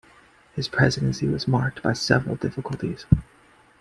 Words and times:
His 0.55 0.67
presidency 0.67 1.27
was 1.27 1.47
marked 1.47 1.83
by 1.83 1.93
several 1.93 2.35
difficulties. 2.35 3.05